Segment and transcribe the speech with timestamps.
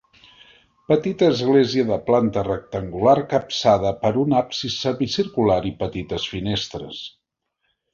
[0.91, 7.09] Petita església de planta rectangular capçada per un absis semicircular i petites finestres.